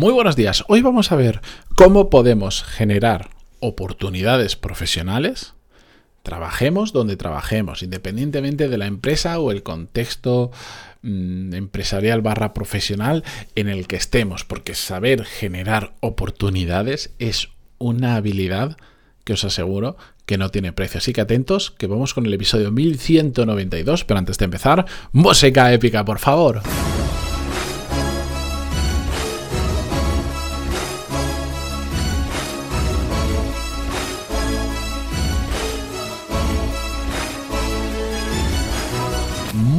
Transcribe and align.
Muy 0.00 0.14
buenos 0.14 0.34
días. 0.34 0.64
Hoy 0.68 0.80
vamos 0.80 1.12
a 1.12 1.16
ver 1.16 1.42
cómo 1.76 2.08
podemos 2.08 2.62
generar 2.62 3.28
oportunidades 3.58 4.56
profesionales. 4.56 5.52
Trabajemos 6.22 6.94
donde 6.94 7.18
trabajemos, 7.18 7.82
independientemente 7.82 8.70
de 8.70 8.78
la 8.78 8.86
empresa 8.86 9.38
o 9.38 9.50
el 9.50 9.62
contexto 9.62 10.52
mm, 11.02 11.52
empresarial 11.52 12.22
barra 12.22 12.54
profesional 12.54 13.24
en 13.54 13.68
el 13.68 13.86
que 13.86 13.96
estemos, 13.96 14.42
porque 14.42 14.74
saber 14.74 15.26
generar 15.26 15.92
oportunidades 16.00 17.12
es 17.18 17.50
una 17.76 18.16
habilidad 18.16 18.78
que 19.24 19.34
os 19.34 19.44
aseguro 19.44 19.98
que 20.24 20.38
no 20.38 20.48
tiene 20.48 20.72
precio. 20.72 20.96
Así 20.96 21.12
que 21.12 21.20
atentos, 21.20 21.72
que 21.72 21.88
vamos 21.88 22.14
con 22.14 22.24
el 22.24 22.32
episodio 22.32 22.72
1192, 22.72 24.06
pero 24.06 24.16
antes 24.16 24.38
de 24.38 24.46
empezar, 24.46 24.86
música 25.12 25.70
épica, 25.74 26.06
por 26.06 26.20
favor. 26.20 26.62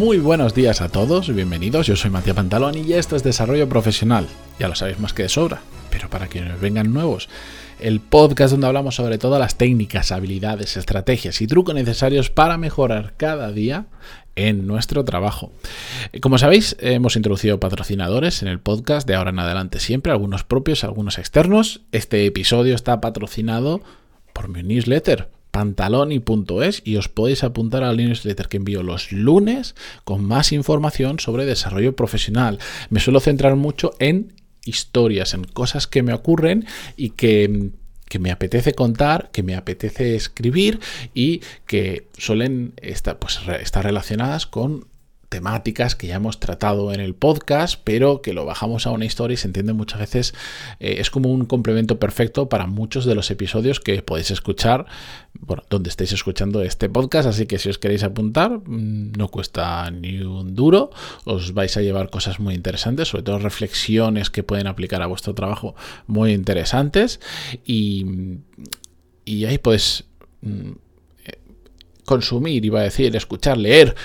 Muy 0.02 0.18
buenos 0.18 0.56
días 0.56 0.82
a 0.82 0.90
todos, 0.90 1.32
bienvenidos. 1.32 1.86
Yo 1.86 1.96
soy 1.96 2.10
Matías 2.10 2.36
Pantalón 2.36 2.76
y 2.76 2.94
esto 2.94 3.16
es 3.16 3.22
Desarrollo 3.22 3.70
Profesional. 3.70 4.26
Ya 4.58 4.68
lo 4.68 4.74
sabéis 4.74 5.00
más 5.00 5.14
que 5.14 5.22
de 5.22 5.30
sobra, 5.30 5.62
pero 5.92 6.10
para 6.10 6.26
quienes 6.26 6.60
vengan 6.60 6.92
nuevos, 6.92 7.30
el 7.80 8.00
podcast 8.00 8.50
donde 8.50 8.66
hablamos 8.66 8.96
sobre 8.96 9.20
todas 9.20 9.40
las 9.40 9.60
técnicas, 9.60 10.12
habilidades, 10.12 10.76
estrategias 10.76 11.40
y 11.42 11.46
trucos 11.46 11.76
necesarios 11.76 12.32
para 12.32 12.58
mejorar 12.58 13.14
cada 13.16 13.52
día 13.52 13.86
en 14.36 14.66
nuestro 14.66 15.06
trabajo. 15.06 15.52
Como 16.20 16.40
sabéis, 16.40 16.78
hemos 16.80 17.16
introducido 17.16 17.60
patrocinadores 17.60 18.42
en 18.42 18.48
el 18.48 18.60
podcast 18.60 19.08
de 19.08 19.14
ahora 19.14 19.30
en 19.30 19.38
adelante 19.38 19.80
siempre, 19.80 20.12
algunos 20.12 20.44
propios, 20.44 20.84
algunos 20.84 21.20
externos. 21.20 21.82
Este 21.92 22.26
episodio 22.26 22.74
está 22.74 23.02
patrocinado 23.02 23.82
por 24.34 24.48
mi 24.48 24.64
newsletter, 24.64 25.28
pantaloni.es 25.52 26.82
y 26.86 26.96
os 26.96 27.10
podéis 27.10 27.44
apuntar 27.44 27.84
al 27.84 27.98
newsletter 27.98 28.48
que 28.48 28.58
envío 28.58 28.84
los 28.84 29.12
lunes 29.12 29.76
con 30.04 30.24
más 30.26 30.52
información 30.52 31.20
sobre 31.20 31.46
desarrollo 31.46 31.96
profesional. 31.96 32.60
Me 32.90 33.00
suelo 33.00 33.20
centrar 33.20 33.56
mucho 33.56 33.94
en 34.00 34.34
historias, 34.66 35.34
en 35.34 35.44
cosas 35.44 35.88
que 35.88 36.04
me 36.04 36.14
ocurren 36.14 36.66
y 36.96 37.12
que 37.12 37.72
que 38.12 38.20
me 38.20 38.32
apetece 38.32 38.74
contar, 38.74 39.30
que 39.32 39.42
me 39.42 39.56
apetece 39.56 40.18
escribir 40.18 40.82
y 41.14 41.40
que 41.66 42.10
suelen 42.18 42.74
estar, 42.76 43.18
pues, 43.18 43.40
estar 43.62 43.86
relacionadas 43.86 44.46
con 44.48 44.91
temáticas 45.32 45.96
que 45.96 46.08
ya 46.08 46.18
hemos 46.18 46.42
tratado 46.42 46.92
en 46.92 47.00
el 47.00 47.16
podcast, 47.16 47.80
pero 47.86 48.22
que 48.22 48.34
lo 48.34 48.44
bajamos 48.44 48.86
a 48.86 48.92
una 48.92 49.06
historia 49.06 49.36
y 49.36 49.38
se 49.38 49.48
entiende 49.48 49.72
muchas 49.72 50.02
veces, 50.02 50.34
eh, 50.82 50.98
es 51.00 51.10
como 51.10 51.32
un 51.32 51.46
complemento 51.46 52.00
perfecto 52.00 52.50
para 52.50 52.68
muchos 52.68 53.06
de 53.06 53.16
los 53.16 53.32
episodios 53.32 53.80
que 53.80 54.02
podéis 54.02 54.30
escuchar, 54.30 54.88
bueno, 55.40 55.64
donde 55.70 55.90
estéis 55.90 56.12
escuchando 56.12 56.62
este 56.62 56.90
podcast, 56.90 57.30
así 57.30 57.46
que 57.46 57.60
si 57.60 57.70
os 57.70 57.78
queréis 57.78 58.04
apuntar, 58.04 58.60
mm, 58.60 59.14
no 59.14 59.30
cuesta 59.30 59.90
ni 59.90 60.20
un 60.20 60.54
duro, 60.54 60.92
os 61.24 61.54
vais 61.54 61.78
a 61.78 61.82
llevar 61.82 62.10
cosas 62.10 62.42
muy 62.42 62.54
interesantes, 62.54 63.08
sobre 63.08 63.24
todo 63.24 63.40
reflexiones 63.40 64.30
que 64.30 64.44
pueden 64.44 64.68
aplicar 64.68 65.02
a 65.02 65.06
vuestro 65.06 65.34
trabajo 65.34 65.76
muy 66.08 66.34
interesantes. 66.34 67.22
Y, 67.66 68.06
y 69.24 69.46
ahí 69.46 69.58
podéis 69.60 70.04
mm, 70.42 70.72
eh, 71.26 71.40
consumir, 72.04 72.66
iba 72.66 72.82
a 72.82 72.84
decir, 72.84 73.16
escuchar, 73.16 73.58
leer 73.58 73.96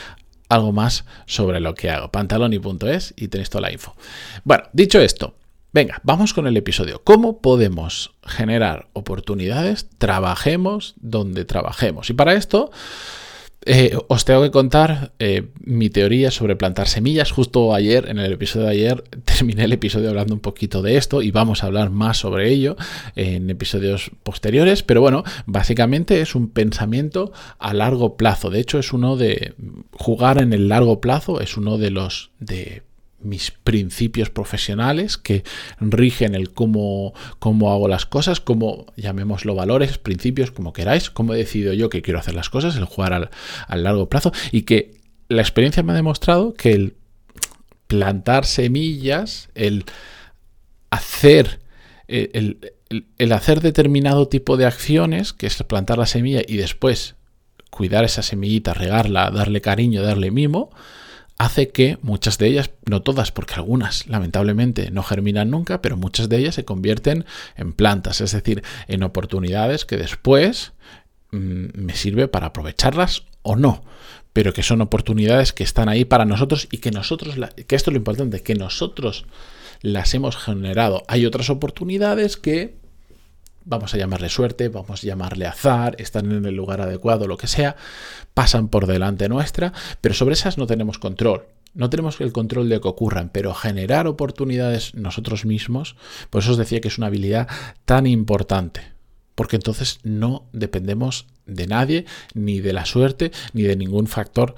algo 0.49 0.73
más 0.73 1.05
sobre 1.27 1.61
lo 1.61 1.75
que 1.75 1.91
hago. 1.91 2.11
Pantaloni.es 2.11 3.15
y 3.17 3.29
tenéis 3.29 3.51
toda 3.51 3.63
la 3.63 3.73
info. 3.73 3.95
Bueno, 4.45 4.65
dicho 4.73 5.01
esto, 5.01 5.35
venga, 5.73 6.01
vamos 6.03 6.33
con 6.35 6.47
el 6.47 6.57
episodio. 6.57 7.03
¿Cómo 7.05 7.41
podemos 7.41 8.15
generar 8.25 8.89
oportunidades? 8.93 9.89
Trabajemos 9.99 10.95
donde 10.97 11.45
trabajemos. 11.45 12.11
Y 12.11 12.15
para 12.15 12.35
esto 12.35 12.71
eh, 13.67 13.99
os 14.09 14.25
tengo 14.25 14.43
que 14.43 14.51
contar 14.51 15.13
eh, 15.19 15.49
mi 15.61 15.91
teoría 15.91 16.31
sobre 16.31 16.57
plantar 16.57 16.87
semillas. 16.87 17.33
Justo 17.33 17.75
ayer, 17.75 18.09
en 18.09 18.19
el 18.19 18.33
episodio 18.33 18.67
de 18.67 18.73
ayer, 18.73 19.05
terminé 19.25 19.65
el 19.65 19.73
episodio 19.73 20.09
hablando 20.09 20.35
un 20.35 20.41
poquito 20.41 20.83
de 20.83 20.97
esto 20.97 21.21
y 21.21 21.33
vamos 21.33 21.63
a 21.63 21.67
hablar 21.67 21.91
más 21.91 22.19
sobre 22.19 22.51
ello 22.51 22.77
en 23.17 23.51
episodios 23.51 24.13
posteriores. 24.23 24.83
Pero 24.83 25.01
bueno, 25.01 25.25
básicamente 25.47 26.21
es 26.21 26.35
un 26.35 26.49
pensamiento 26.49 27.33
a 27.59 27.75
largo 27.75 28.17
plazo. 28.17 28.51
De 28.51 28.61
hecho, 28.61 28.79
es 28.79 28.93
uno 28.93 29.17
de 29.17 29.55
jugar 29.93 30.39
en 30.39 30.53
el 30.53 30.69
largo 30.69 31.01
plazo, 31.01 31.41
es 31.41 31.57
uno 31.57 31.77
de 31.77 31.91
los 31.91 32.31
de 32.39 32.83
mis 33.21 33.51
principios 33.51 34.31
profesionales 34.31 35.17
que 35.17 35.43
rigen 35.81 36.35
el 36.35 36.53
cómo, 36.53 37.15
cómo 37.39 37.73
hago 37.73 37.89
las 37.89 38.07
cosas, 38.07 38.41
cómo 38.41 38.87
llamémoslo 38.97 39.55
valores, 39.55 39.99
principios, 39.99 40.51
como 40.51 40.73
queráis, 40.73 41.11
cómo 41.11 41.35
he 41.35 41.39
decidido 41.39 41.73
yo 41.73 41.89
que 41.89 42.03
quiero 42.03 42.21
hacer 42.21 42.35
las 42.35 42.51
cosas, 42.51 42.77
el 42.77 42.85
jugar 42.85 43.13
al, 43.13 43.83
largo 43.83 44.09
plazo 44.09 44.33
y 44.53 44.63
que 44.63 45.01
la 45.29 45.43
experiencia 45.43 45.83
me 45.83 45.93
ha 45.93 45.97
demostrado 45.97 46.55
que 46.55 46.73
el 46.73 46.95
plantar 47.87 48.45
semillas, 48.45 49.49
el 49.55 49.85
hacer, 50.91 51.61
el, 52.09 52.59
el 53.19 53.33
hacer 53.33 53.61
determinado 53.61 54.29
tipo 54.29 54.57
de 54.57 54.67
acciones, 54.67 55.33
que 55.33 55.47
es 55.47 55.63
plantar 55.63 55.99
la 55.99 56.07
semilla 56.07 56.43
y 56.47 56.57
después 56.57 57.17
cuidar 57.71 58.05
esa 58.05 58.23
semillita, 58.23 58.75
regarla, 58.75 59.31
darle 59.31 59.61
cariño, 59.61 60.03
darle 60.03 60.31
mimo, 60.31 60.71
hace 61.39 61.69
que 61.69 61.99
muchas 62.03 62.39
de 62.39 62.49
ellas, 62.49 62.71
no 62.87 63.03
todas, 63.03 63.33
porque 63.33 63.55
algunas 63.55 64.07
lamentablemente 64.07 64.91
no 64.91 65.03
germinan 65.03 65.51
nunca, 65.51 65.83
pero 65.83 65.97
muchas 65.97 66.29
de 66.29 66.39
ellas 66.39 66.55
se 66.55 66.65
convierten 66.65 67.25
en 67.57 67.73
plantas, 67.73 68.21
es 68.21 68.33
decir, 68.33 68.63
en 68.89 69.03
oportunidades 69.03 69.85
que 69.85 69.97
después 69.97 70.73
mm, 71.33 71.67
me 71.75 71.95
sirve 71.95 72.29
para 72.29 72.49
aprovecharlas 72.49 73.25
o 73.43 73.57
no, 73.57 73.85
pero 74.33 74.53
que 74.53 74.63
son 74.63 74.81
oportunidades 74.81 75.53
que 75.53 75.65
están 75.65 75.89
ahí 75.89 76.05
para 76.05 76.25
nosotros 76.25 76.69
y 76.71 76.79
que 76.79 76.91
nosotros, 76.91 77.37
que 77.67 77.77
esto 77.77 77.91
es 77.91 77.95
lo 77.95 77.99
importante, 77.99 78.43
que 78.43 78.55
nosotros 78.55 79.27
las 79.83 80.15
hemos 80.15 80.37
generado. 80.37 81.03
Hay 81.09 81.27
otras 81.27 81.51
oportunidades 81.51 82.37
que 82.37 82.77
vamos 83.67 83.93
a 83.93 83.99
llamarle 83.99 84.31
suerte, 84.31 84.69
vamos 84.69 85.03
a 85.03 85.07
llamarle 85.07 85.47
azar, 85.47 85.97
están 85.99 86.31
en 86.33 86.47
el 86.47 86.55
lugar 86.55 86.81
adecuado, 86.81 87.27
lo 87.27 87.37
que 87.37 87.49
sea, 87.49 87.77
pasan 88.33 88.69
por 88.69 88.87
delante 88.87 89.29
nuestra, 89.29 89.73
pero 90.01 90.15
sobre 90.15 90.35
esas 90.35 90.57
no 90.57 90.67
tenemos 90.67 90.99
control. 90.99 91.45
No 91.75 91.91
tenemos 91.91 92.19
el 92.23 92.33
control 92.33 92.71
de 92.71 92.81
que 92.81 92.89
ocurran, 92.89 93.29
pero 93.29 93.53
generar 93.53 94.07
oportunidades 94.07 94.95
nosotros 94.95 95.45
mismos, 95.45 95.97
por 96.31 96.43
eso 96.43 96.53
os 96.53 96.57
decía 96.57 96.81
que 96.81 96.89
es 96.89 96.97
una 96.97 97.09
habilidad 97.09 97.49
tan 97.85 98.07
importante, 98.07 98.81
porque 99.35 99.57
entonces 99.57 99.99
no 100.03 100.47
dependemos 100.53 101.27
de 101.45 101.67
nadie, 101.67 102.07
ni 102.33 102.61
de 102.61 102.73
la 102.73 102.87
suerte, 102.87 103.31
ni 103.53 103.63
de 103.63 103.77
ningún 103.77 104.07
factor 104.07 104.55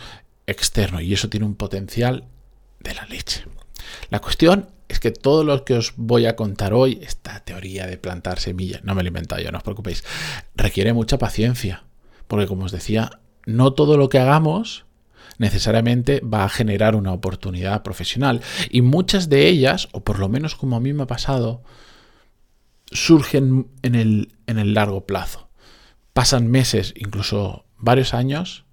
externo, 0.46 1.00
y 1.00 1.12
eso 1.12 1.28
tiene 1.28 1.46
un 1.46 1.56
potencial 1.56 2.24
de 2.78 2.94
la 2.94 3.06
leche. 3.06 3.44
La 4.10 4.20
cuestión 4.20 4.68
es 4.88 5.00
que 5.00 5.10
todo 5.10 5.44
lo 5.44 5.64
que 5.64 5.74
os 5.74 5.94
voy 5.96 6.26
a 6.26 6.36
contar 6.36 6.72
hoy, 6.72 6.98
esta 7.02 7.40
teoría 7.40 7.86
de 7.86 7.98
plantar 7.98 8.40
semillas, 8.40 8.82
no 8.84 8.94
me 8.94 9.02
lo 9.02 9.08
he 9.08 9.08
inventado 9.08 9.42
yo, 9.42 9.52
no 9.52 9.58
os 9.58 9.64
preocupéis, 9.64 10.04
requiere 10.54 10.92
mucha 10.92 11.18
paciencia. 11.18 11.84
Porque 12.26 12.46
como 12.46 12.64
os 12.64 12.72
decía, 12.72 13.20
no 13.46 13.72
todo 13.72 13.96
lo 13.96 14.08
que 14.08 14.18
hagamos 14.18 14.86
necesariamente 15.38 16.20
va 16.20 16.44
a 16.44 16.48
generar 16.48 16.96
una 16.96 17.12
oportunidad 17.12 17.82
profesional. 17.82 18.42
Y 18.70 18.82
muchas 18.82 19.28
de 19.28 19.46
ellas, 19.48 19.88
o 19.92 20.02
por 20.02 20.18
lo 20.18 20.28
menos 20.28 20.54
como 20.54 20.76
a 20.76 20.80
mí 20.80 20.92
me 20.92 21.04
ha 21.04 21.06
pasado, 21.06 21.62
surgen 22.90 23.68
en 23.82 23.94
el, 23.94 24.32
en 24.46 24.58
el 24.58 24.74
largo 24.74 25.06
plazo. 25.06 25.48
Pasan 26.12 26.48
meses, 26.48 26.94
incluso 26.96 27.66
varios 27.76 28.14
años, 28.14 28.64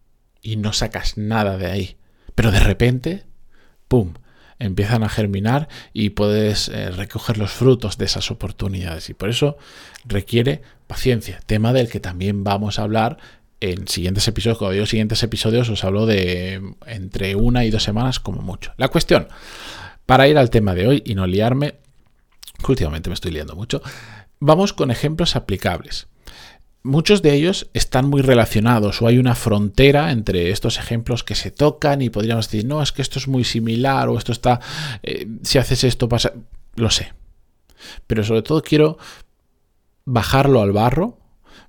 y 0.42 0.56
no 0.56 0.74
sacas 0.74 1.18
nada 1.18 1.58
de 1.58 1.68
ahí. 1.68 1.98
Pero 2.34 2.52
de 2.52 2.60
repente, 2.60 3.26
¡pum! 3.88 4.14
Empiezan 4.60 5.04
a 5.04 5.10
germinar 5.10 5.68
y 5.94 6.12
puedes 6.12 6.70
eh, 6.70 6.92
recoger 6.92 7.38
los 7.38 7.52
frutos 7.52 7.98
de 7.98 8.06
esas 8.06 8.32
oportunidades. 8.32 9.10
Y 9.10 9.14
por 9.14 9.30
eso 9.30 9.58
requiere 10.06 10.62
paciencia, 10.88 11.40
tema 11.46 11.74
del 11.74 11.90
que 11.90 12.00
también 12.00 12.44
vamos 12.44 12.80
a 12.80 12.84
hablar 12.84 13.18
en 13.60 13.88
siguientes 13.88 14.28
episodios. 14.28 14.58
Cuando 14.58 14.74
digo 14.74 14.86
siguientes 14.86 15.24
episodios 15.24 15.70
os 15.70 15.84
hablo 15.84 16.06
de 16.06 16.62
entre 16.86 17.36
una 17.36 17.66
y 17.66 17.72
dos 17.72 17.84
semanas 17.84 18.20
como 18.20 18.42
mucho. 18.42 18.74
La 18.78 18.90
cuestión, 18.90 19.28
para 20.06 20.28
ir 20.28 20.38
al 20.38 20.50
tema 20.50 20.76
de 20.76 20.88
hoy 20.88 21.04
y 21.06 21.16
no 21.16 21.28
liarme, 21.28 21.76
últimamente 22.68 23.10
me 23.10 23.16
estoy 23.16 23.32
liando 23.32 23.56
mucho, 23.56 23.82
vamos 24.40 24.74
con 24.74 24.92
ejemplos 24.92 25.36
aplicables 25.36 26.08
muchos 26.86 27.22
de 27.22 27.34
ellos 27.34 27.68
están 27.74 28.10
muy 28.10 28.22
relacionados 28.22 29.02
o 29.02 29.08
hay 29.08 29.18
una 29.18 29.36
frontera 29.36 30.12
entre 30.12 30.52
estos 30.52 30.78
ejemplos 30.78 31.24
que 31.24 31.36
se 31.36 31.52
tocan 31.52 32.02
y 32.02 32.10
podríamos 32.10 32.50
decir, 32.50 32.66
no, 32.66 32.82
es 32.82 32.92
que 32.92 33.02
esto 33.02 33.20
es 33.20 33.28
muy 33.28 33.44
similar 33.44 34.08
o 34.08 34.18
esto 34.18 34.32
está, 34.32 34.62
eh, 35.02 35.28
si 35.42 35.58
haces 35.58 35.84
esto 35.84 36.08
pasa, 36.08 36.34
lo 36.76 36.90
sé. 36.92 37.14
Pero 38.08 38.24
sobre 38.24 38.44
todo 38.44 38.62
quiero 38.62 38.98
bajarlo 40.06 40.62
al 40.62 40.72
barro 40.72 41.18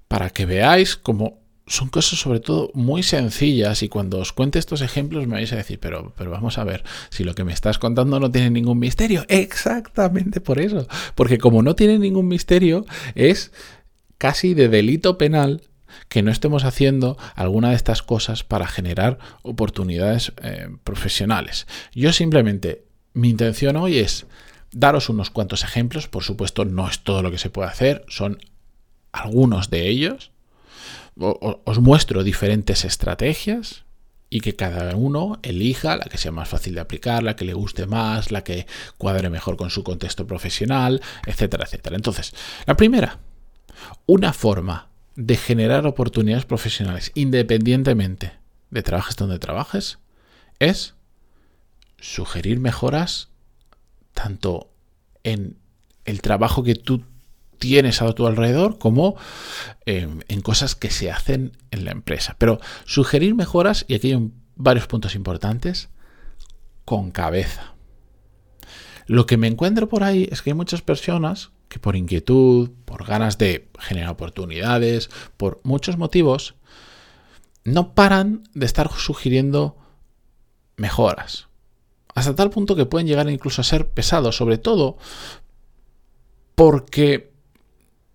para 0.07 0.31
que 0.31 0.45
veáis 0.45 0.97
cómo 0.97 1.41
son 1.67 1.89
cosas 1.89 2.21
sobre 2.21 2.39
todo 2.39 2.71
muy 2.75 3.03
sencillas 3.03 3.83
y 3.83 3.89
cuando 3.89 4.19
os 4.19 4.33
cuente 4.33 4.59
estos 4.59 4.83
ejemplos 4.83 5.27
me 5.27 5.35
vais 5.35 5.53
a 5.53 5.57
decir, 5.57 5.81
pero, 5.81 6.13
pero 6.17 6.31
vamos 6.31 6.59
a 6.59 6.65
ver, 6.65 6.85
si 7.11 7.25
lo 7.25 7.35
que 7.35 7.43
me 7.43 7.53
estás 7.53 7.79
contando 7.79 8.21
no 8.21 8.31
tiene 8.31 8.51
ningún 8.51 8.79
misterio. 8.79 9.25
Exactamente 9.29 10.41
por 10.41 10.61
eso. 10.61 10.87
Porque 11.17 11.39
como 11.39 11.63
no 11.63 11.75
tiene 11.75 11.99
ningún 11.99 12.29
misterio, 12.29 12.85
es 13.17 13.51
casi 14.19 14.55
de 14.55 14.69
delito 14.69 15.19
penal 15.19 15.63
que 16.09 16.23
no 16.23 16.31
estemos 16.31 16.65
haciendo 16.65 17.17
alguna 17.35 17.71
de 17.71 17.77
estas 17.77 18.03
cosas 18.03 18.45
para 18.45 18.67
generar 18.67 19.19
oportunidades 19.43 20.33
eh, 20.43 20.69
profesionales. 20.85 21.67
Yo 21.95 22.13
simplemente, 22.13 22.85
mi 23.13 23.31
intención 23.31 23.77
hoy 23.77 23.99
es 23.99 24.27
daros 24.73 25.09
unos 25.09 25.31
cuantos 25.31 25.65
ejemplos, 25.65 26.09
por 26.09 26.23
supuesto 26.23 26.65
no 26.65 26.89
es 26.89 27.01
todo 27.01 27.23
lo 27.23 27.31
que 27.31 27.39
se 27.39 27.51
puede 27.51 27.69
hacer, 27.69 28.05
son 28.09 28.39
algunos 29.13 29.71
de 29.71 29.89
ellos. 29.89 30.33
os 31.19 31.79
muestro 31.79 32.25
diferentes 32.25 32.85
estrategias 32.85 33.87
y 34.29 34.41
que 34.41 34.55
cada 34.57 34.95
uno 34.97 35.39
elija 35.43 35.97
la 35.97 36.05
que 36.05 36.19
sea 36.19 36.33
más 36.33 36.49
fácil 36.49 36.75
de 36.75 36.81
aplicar, 36.81 37.23
la 37.23 37.37
que 37.37 37.45
le 37.45 37.55
guste 37.55 37.87
más, 37.87 38.31
la 38.31 38.45
que 38.45 38.67
cuadre 38.99 39.31
mejor 39.31 39.57
con 39.57 39.71
su 39.71 39.83
contexto 39.83 40.27
profesional, 40.27 41.01
etcétera, 41.27 41.65
etcétera. 41.65 41.97
Entonces, 41.97 42.35
la 42.67 42.77
primera, 42.77 43.21
una 44.07 44.33
forma 44.33 44.89
de 45.15 45.37
generar 45.37 45.87
oportunidades 45.87 46.45
profesionales 46.45 47.11
independientemente 47.15 48.33
de 48.71 48.83
trabajes 48.83 49.17
donde 49.17 49.39
trabajes 49.39 49.99
es 50.59 50.95
sugerir 51.99 52.61
mejoras 52.61 53.31
tanto 54.13 54.71
en 55.25 55.57
el 56.05 56.23
trabajo 56.23 56.63
que 56.63 56.75
tú 56.75 57.03
tienes 57.59 58.03
a 58.03 58.13
tu 58.13 58.27
alrededor 58.27 58.79
como 58.79 59.17
em, 59.87 60.21
en 60.29 60.41
cosas 60.41 60.75
que 60.75 60.91
se 60.91 61.11
hacen 61.11 61.57
en 61.71 61.85
la 61.85 61.91
empresa. 61.91 62.37
Pero 62.39 62.61
sugerir 62.85 63.35
mejoras, 63.35 63.85
y 63.89 63.95
aquí 63.95 64.13
hay 64.13 64.31
varios 64.55 64.87
puntos 64.87 65.15
importantes, 65.15 65.89
con 66.85 67.11
cabeza. 67.11 67.75
Lo 69.07 69.27
que 69.27 69.37
me 69.37 69.47
encuentro 69.47 69.89
por 69.89 70.03
ahí 70.03 70.29
es 70.31 70.43
que 70.43 70.51
hay 70.51 70.55
muchas 70.55 70.83
personas 70.83 71.51
que 71.69 71.79
por 71.79 71.97
inquietud, 71.97 72.71
por 72.85 73.07
ganas 73.07 73.39
de 73.39 73.69
generar 73.79 74.11
oportunidades, 74.11 75.11
por 75.37 75.61
muchos 75.65 75.99
motivos, 75.99 76.55
no 77.65 77.95
paran 77.95 78.45
de 78.55 78.67
estar 78.67 78.91
sugiriendo 78.93 79.77
mejoras. 80.77 81.49
Hasta 82.15 82.35
tal 82.35 82.51
punto 82.51 82.77
que 82.77 82.87
pueden 82.87 83.07
llegar 83.07 83.29
incluso 83.29 83.61
a 83.61 83.65
ser 83.65 83.89
pesados, 83.89 84.37
sobre 84.37 84.59
todo 84.59 84.97
porque 86.55 87.33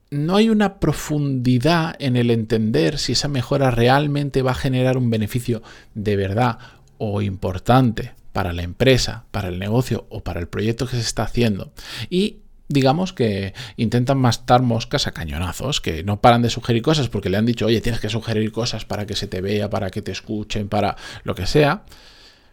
no 0.09 0.35
hay 0.35 0.49
una 0.49 0.79
profundidad 0.79 1.95
en 1.99 2.17
el 2.17 2.31
entender 2.31 2.97
si 2.97 3.13
esa 3.13 3.27
mejora 3.27 3.71
realmente 3.71 4.41
va 4.41 4.51
a 4.51 4.55
generar 4.55 4.97
un 4.97 5.09
beneficio 5.09 5.61
de 5.93 6.15
verdad 6.15 6.57
o 6.97 7.21
importante 7.21 8.13
para 8.33 8.53
la 8.53 8.63
empresa, 8.63 9.25
para 9.31 9.49
el 9.49 9.59
negocio 9.59 10.05
o 10.09 10.23
para 10.23 10.39
el 10.39 10.47
proyecto 10.47 10.85
que 10.85 10.95
se 10.95 11.01
está 11.01 11.23
haciendo. 11.23 11.71
Y 12.09 12.39
digamos 12.71 13.13
que 13.13 13.53
intentan 13.77 14.17
mastar 14.17 14.61
moscas 14.61 15.07
a 15.07 15.11
cañonazos, 15.11 15.81
que 15.81 16.03
no 16.03 16.21
paran 16.21 16.41
de 16.41 16.49
sugerir 16.49 16.81
cosas 16.81 17.09
porque 17.09 17.29
le 17.29 17.37
han 17.37 17.45
dicho, 17.45 17.65
oye, 17.65 17.81
tienes 17.81 18.01
que 18.01 18.09
sugerir 18.09 18.51
cosas 18.51 18.85
para 18.85 19.05
que 19.05 19.15
se 19.15 19.27
te 19.27 19.41
vea, 19.41 19.69
para 19.69 19.89
que 19.89 20.01
te 20.01 20.11
escuchen, 20.11 20.69
para 20.69 20.95
lo 21.23 21.35
que 21.35 21.45
sea, 21.45 21.83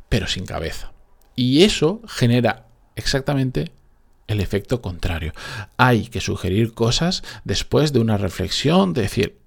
pero 0.08 0.26
sin 0.26 0.46
cabeza. 0.46 0.92
Y 1.34 1.62
eso 1.62 2.02
genera 2.06 2.66
exactamente 2.96 3.70
el 4.26 4.40
efecto 4.40 4.82
contrario. 4.82 5.32
Hay 5.76 6.06
que 6.06 6.20
sugerir 6.20 6.74
cosas 6.74 7.22
después 7.44 7.92
de 7.92 8.00
una 8.00 8.16
reflexión, 8.18 8.92
de 8.92 9.02
decir, 9.02 9.38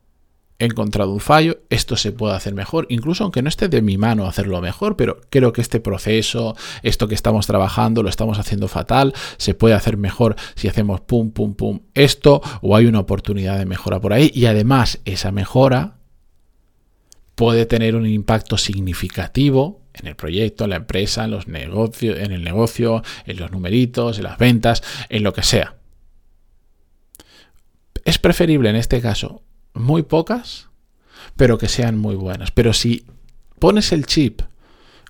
he 0.61 0.65
encontrado 0.65 1.11
un 1.11 1.19
fallo, 1.19 1.59
esto 1.71 1.97
se 1.97 2.11
puede 2.11 2.35
hacer 2.35 2.53
mejor, 2.53 2.85
incluso 2.89 3.23
aunque 3.23 3.41
no 3.41 3.49
esté 3.49 3.67
de 3.67 3.81
mi 3.81 3.97
mano 3.97 4.27
hacerlo 4.27 4.61
mejor, 4.61 4.95
pero 4.95 5.19
creo 5.31 5.53
que 5.53 5.61
este 5.61 5.79
proceso, 5.79 6.55
esto 6.83 7.07
que 7.07 7.15
estamos 7.15 7.47
trabajando, 7.47 8.03
lo 8.03 8.09
estamos 8.09 8.37
haciendo 8.37 8.67
fatal, 8.67 9.13
se 9.37 9.55
puede 9.55 9.73
hacer 9.73 9.97
mejor 9.97 10.35
si 10.55 10.67
hacemos 10.67 11.01
pum, 11.01 11.31
pum, 11.31 11.55
pum, 11.55 11.79
esto, 11.95 12.41
o 12.61 12.75
hay 12.75 12.85
una 12.85 12.99
oportunidad 12.99 13.57
de 13.57 13.65
mejora 13.65 13.99
por 13.99 14.13
ahí, 14.13 14.31
y 14.35 14.45
además 14.45 14.99
esa 15.05 15.31
mejora 15.31 15.97
puede 17.33 17.65
tener 17.65 17.95
un 17.95 18.05
impacto 18.05 18.55
significativo 18.55 19.81
en 19.95 20.05
el 20.05 20.15
proyecto, 20.15 20.65
en 20.65 20.69
la 20.69 20.75
empresa, 20.75 21.25
en 21.25 21.31
los 21.31 21.47
negocios, 21.47 22.19
en 22.19 22.31
el 22.31 22.43
negocio, 22.43 23.01
en 23.25 23.37
los 23.37 23.51
numeritos, 23.51 24.19
en 24.19 24.25
las 24.25 24.37
ventas, 24.37 24.83
en 25.09 25.23
lo 25.23 25.33
que 25.33 25.41
sea. 25.41 25.75
Es 28.05 28.19
preferible 28.19 28.69
en 28.69 28.75
este 28.75 29.01
caso 29.01 29.41
muy 29.73 30.03
pocas, 30.03 30.69
pero 31.35 31.57
que 31.57 31.67
sean 31.67 31.97
muy 31.97 32.15
buenas. 32.15 32.51
Pero 32.51 32.73
si 32.73 33.05
pones 33.59 33.91
el 33.91 34.05
chip, 34.05 34.41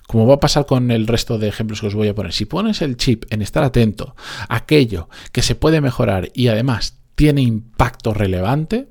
como 0.06 0.26
va 0.26 0.34
a 0.34 0.40
pasar 0.40 0.66
con 0.66 0.90
el 0.90 1.06
resto 1.06 1.38
de 1.38 1.48
ejemplos 1.48 1.80
que 1.80 1.86
os 1.86 1.94
voy 1.94 2.08
a 2.08 2.14
poner, 2.14 2.32
si 2.32 2.44
pones 2.44 2.82
el 2.82 2.96
chip 2.96 3.24
en 3.30 3.42
estar 3.42 3.64
atento 3.64 4.14
a 4.48 4.56
aquello 4.56 5.08
que 5.32 5.42
se 5.42 5.54
puede 5.54 5.80
mejorar 5.80 6.30
y 6.34 6.48
además 6.48 6.98
tiene 7.14 7.42
impacto 7.42 8.14
relevante, 8.14 8.88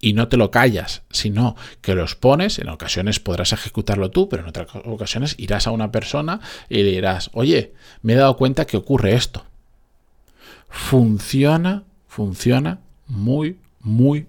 y 0.00 0.12
no 0.12 0.28
te 0.28 0.36
lo 0.36 0.50
callas, 0.50 1.02
sino 1.10 1.56
que 1.80 1.94
los 1.94 2.14
pones, 2.14 2.58
en 2.58 2.68
ocasiones 2.68 3.18
podrás 3.18 3.52
ejecutarlo 3.52 4.10
tú, 4.10 4.28
pero 4.28 4.42
en 4.42 4.48
otras 4.48 4.68
ocasiones 4.84 5.34
irás 5.38 5.66
a 5.66 5.72
una 5.72 5.90
persona 5.90 6.40
y 6.68 6.82
le 6.82 6.90
dirás, 6.90 7.30
oye, 7.32 7.74
me 8.02 8.12
he 8.12 8.16
dado 8.16 8.36
cuenta 8.36 8.66
que 8.66 8.76
ocurre 8.76 9.14
esto. 9.14 9.44
Funciona, 10.68 11.84
funciona 12.06 12.80
muy, 13.06 13.58
muy 13.80 14.26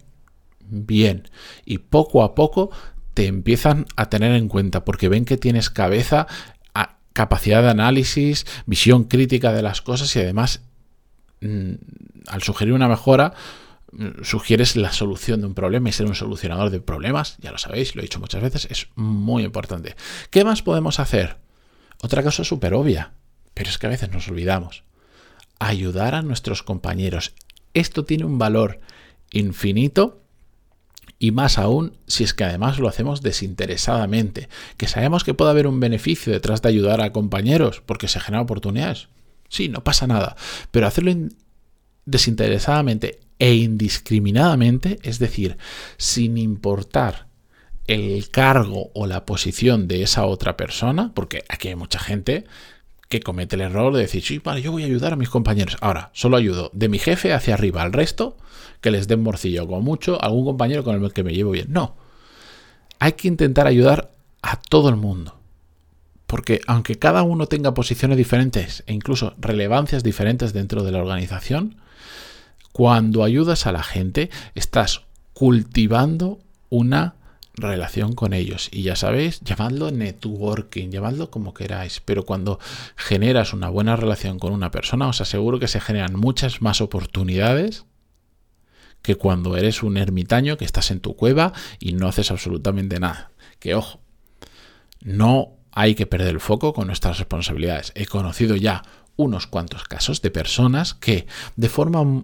bien. 0.60 1.30
Y 1.66 1.80
poco 1.80 2.24
a 2.24 2.36
poco 2.36 2.70
te 3.14 3.28
empiezan 3.28 3.86
a 3.96 4.10
tener 4.10 4.34
en 4.34 4.48
cuenta 4.48 4.86
porque 4.86 5.10
ven 5.10 5.26
que 5.26 5.38
tienes 5.38 5.70
cabeza, 5.70 6.28
capacidad 7.14 7.62
de 7.62 7.70
análisis, 7.70 8.46
visión 8.66 9.04
crítica 9.04 9.52
de 9.52 9.62
las 9.62 9.82
cosas 9.82 10.16
y 10.16 10.20
además 10.20 10.62
mm, 11.42 11.74
al 12.28 12.44
sugerir 12.44 12.74
una 12.74 12.88
mejora 12.88 13.34
mm, 13.92 14.24
sugieres 14.24 14.78
la 14.78 14.94
solución 14.94 15.42
de 15.42 15.48
un 15.48 15.54
problema 15.54 15.90
y 15.90 15.92
ser 15.92 16.06
un 16.06 16.16
solucionador 16.16 16.70
de 16.70 16.80
problemas, 16.80 17.38
ya 17.40 17.52
lo 17.52 17.58
sabéis, 17.58 17.96
lo 17.96 18.02
he 18.02 18.04
dicho 18.04 18.22
muchas 18.22 18.42
veces, 18.42 18.68
es 18.72 18.88
muy 18.96 19.44
importante. 19.44 19.98
¿Qué 20.30 20.46
más 20.46 20.62
podemos 20.62 21.02
hacer? 21.02 21.38
Otra 22.02 22.24
cosa 22.24 22.46
súper 22.46 22.74
obvia, 22.74 23.12
pero 23.54 23.70
es 23.70 23.78
que 23.78 23.88
a 23.88 23.90
veces 23.90 24.12
nos 24.12 24.30
olvidamos. 24.30 24.84
Ayudar 25.60 26.16
a 26.16 26.22
nuestros 26.22 26.64
compañeros. 26.64 27.34
Esto 27.74 28.06
tiene 28.06 28.24
un 28.24 28.38
valor 28.38 28.80
infinito 29.32 30.22
y 31.20 31.32
más 31.32 31.58
aún 31.58 31.98
si 32.08 32.24
es 32.24 32.34
que 32.34 32.46
además 32.46 32.80
lo 32.80 32.88
hacemos 32.88 33.22
desinteresadamente, 33.22 34.48
que 34.78 34.88
sabemos 34.88 35.24
que 35.24 35.34
puede 35.34 35.52
haber 35.52 35.68
un 35.68 35.80
beneficio 35.80 36.32
detrás 36.32 36.62
de 36.62 36.70
ayudar 36.70 37.02
a 37.02 37.12
compañeros 37.12 37.84
porque 37.86 38.08
se 38.08 38.20
generan 38.20 38.44
oportunidades. 38.44 39.10
Sí, 39.50 39.68
no 39.68 39.84
pasa 39.84 40.08
nada, 40.08 40.36
pero 40.72 40.88
hacerlo 40.88 41.12
desinteresadamente 42.06 43.20
e 43.38 43.56
indiscriminadamente, 43.56 45.00
es 45.04 45.20
decir, 45.20 45.58
sin 45.98 46.38
importar 46.38 47.28
el 47.88 48.30
cargo 48.30 48.92
o 48.94 49.08
la 49.08 49.26
posición 49.26 49.88
de 49.88 50.04
esa 50.04 50.26
otra 50.26 50.56
persona, 50.56 51.12
porque 51.14 51.44
aquí 51.50 51.70
hay 51.70 51.76
mucha 51.76 52.00
gente 52.00 52.46
que 53.10 53.20
comete 53.22 53.56
el 53.56 53.62
error 53.64 53.94
de 53.94 54.02
decir, 54.02 54.24
sí, 54.24 54.38
vale, 54.38 54.62
yo 54.62 54.72
voy 54.72 54.84
a 54.84 54.86
ayudar 54.86 55.14
a 55.14 55.16
mis 55.16 55.30
compañeros. 55.30 55.78
Ahora, 55.82 56.12
solo 56.14 56.38
ayudo 56.38 56.70
de 56.74 56.90
mi 56.90 57.00
jefe 57.00 57.34
hacia 57.34 57.56
arriba, 57.56 57.82
al 57.82 57.92
resto 57.92 58.38
que 58.82 58.92
les 58.92 59.08
den 59.08 59.24
morcillo, 59.24 59.66
como 59.66 59.82
mucho, 59.82 60.24
algún 60.24 60.46
compañero 60.46 60.84
con 60.84 61.04
el 61.04 61.12
que 61.12 61.24
me 61.24 61.34
llevo 61.34 61.52
bien. 61.52 61.68
No. 61.70 61.96
Hay 63.00 63.14
que 63.14 63.28
intentar 63.28 63.66
ayudar 63.66 64.12
a 64.44 64.62
todo 64.62 64.90
el 64.90 64.96
mundo. 64.96 65.40
Porque 66.28 66.62
aunque 66.68 67.00
cada 67.00 67.24
uno 67.24 67.48
tenga 67.48 67.74
posiciones 67.74 68.16
diferentes 68.16 68.84
e 68.86 68.94
incluso 68.94 69.34
relevancias 69.40 70.04
diferentes 70.04 70.54
dentro 70.54 70.84
de 70.84 70.92
la 70.92 71.00
organización, 71.00 71.78
cuando 72.72 73.24
ayudas 73.24 73.66
a 73.66 73.72
la 73.72 73.82
gente, 73.82 74.30
estás 74.54 75.02
cultivando 75.34 76.40
una 76.70 77.16
relación 77.62 78.14
con 78.14 78.34
ellos. 78.34 78.70
Y 78.72 78.84
ya 78.84 78.96
sabéis, 78.96 79.42
llamadlo 79.42 79.92
networking, 79.92 80.90
llamadlo 80.90 81.32
como 81.32 81.54
queráis. 81.54 82.02
Pero 82.04 82.26
cuando 82.26 82.60
generas 82.96 83.54
una 83.54 83.70
buena 83.70 83.96
relación 83.96 84.40
con 84.40 84.54
una 84.54 84.72
persona, 84.72 85.08
os 85.08 85.22
aseguro 85.22 85.60
que 85.60 85.68
se 85.68 85.80
generan 85.80 86.16
muchas 86.16 86.62
más 86.62 86.82
oportunidades 86.82 87.86
que 89.02 89.16
cuando 89.16 89.56
eres 89.56 89.84
un 89.84 89.98
ermitaño 89.98 90.58
que 90.58 90.66
estás 90.66 90.92
en 90.92 91.00
tu 91.00 91.16
cueva 91.16 91.54
y 91.80 91.94
no 91.94 92.08
haces 92.08 92.32
absolutamente 92.32 93.00
nada. 93.00 93.32
Que 93.60 93.76
ojo, 93.76 94.02
no 95.02 95.58
hay 95.72 95.96
que 95.96 96.06
perder 96.06 96.30
el 96.30 96.40
foco 96.40 96.74
con 96.74 96.88
nuestras 96.88 97.18
responsabilidades. 97.20 97.92
He 97.96 98.06
conocido 98.06 98.56
ya 98.56 98.84
unos 99.16 99.48
cuantos 99.48 99.84
casos 99.84 100.22
de 100.22 100.32
personas 100.32 100.94
que 100.94 101.28
de 101.56 101.70
forma 101.70 102.24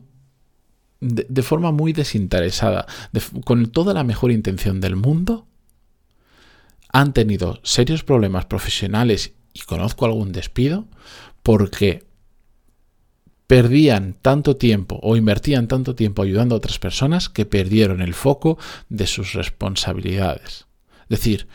de, 1.05 1.43
forma 1.43 1.71
muy 1.71 1.93
desinteresada, 1.93 2.87
con 3.43 3.67
toda 3.67 3.93
la 3.93 4.03
mejor 4.03 4.31
intención 4.31 4.81
del 4.81 4.95
mundo, 4.95 5.47
han 6.91 7.13
tenido 7.13 7.59
serios 7.63 8.03
problemas 8.03 8.45
profesionales 8.45 9.33
y 9.53 9.61
conozco 9.61 10.05
algún 10.05 10.31
despido 10.31 10.87
porque 11.43 12.03
perdían 13.47 14.15
tanto 14.21 14.55
tiempo 14.55 14.99
o 15.03 15.15
invertían 15.15 15.67
tanto 15.67 15.93
tiempo 15.93 16.23
ayudando 16.23 16.55
a 16.55 16.57
otras 16.57 16.79
personas 16.79 17.29
que 17.29 17.45
perdieron 17.45 18.01
el 18.01 18.13
foco 18.13 18.57
de 18.89 19.07
sus 19.07 19.33
responsabilidades. 19.33 20.65
Es 21.03 21.19
decir, 21.19 21.47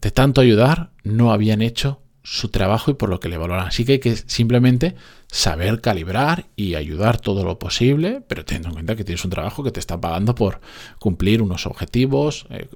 de 0.00 0.10
tanto 0.10 0.40
ayudar 0.40 0.92
no 1.02 1.32
habían 1.32 1.62
hecho 1.62 2.02
su 2.22 2.48
trabajo 2.48 2.90
y 2.90 2.94
por 2.94 3.08
lo 3.08 3.20
que 3.20 3.28
le 3.28 3.36
valoran. 3.36 3.66
Así 3.66 3.84
que 3.84 3.92
hay 3.92 3.98
que 3.98 4.16
simplemente 4.16 4.94
saber 5.28 5.80
calibrar 5.80 6.46
y 6.56 6.74
ayudar 6.74 7.20
todo 7.20 7.44
lo 7.44 7.58
posible, 7.58 8.22
pero 8.28 8.44
teniendo 8.44 8.68
en 8.68 8.74
cuenta 8.74 8.96
que 8.96 9.04
tienes 9.04 9.24
un 9.24 9.30
trabajo 9.30 9.64
que 9.64 9.72
te 9.72 9.80
está 9.80 10.00
pagando 10.00 10.34
por 10.34 10.60
cumplir 10.98 11.42
unos 11.42 11.66
objetivos, 11.66 12.46
eh, 12.50 12.68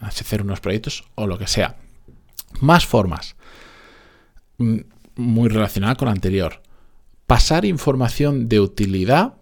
hacer 0.00 0.42
unos 0.42 0.60
proyectos 0.60 1.04
o 1.14 1.26
lo 1.26 1.38
que 1.38 1.46
sea. 1.46 1.76
Más 2.60 2.86
formas. 2.86 3.36
Mm, 4.58 4.80
muy 5.16 5.48
relacionada 5.48 5.94
con 5.94 6.06
la 6.06 6.12
anterior 6.12 6.60
pasar 7.26 7.64
información 7.64 8.48
de 8.48 8.60
utilidad 8.60 9.34